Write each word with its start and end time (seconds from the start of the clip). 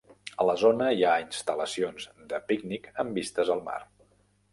A 0.43 0.45
la 0.49 0.53
zona 0.59 0.85
hi 0.99 1.03
ha 1.09 1.19
instal·lacions 1.23 2.07
de 2.31 2.39
pícnic 2.53 2.89
amb 3.05 3.21
vistes 3.21 3.53
al 3.57 3.63
mar. 3.69 3.77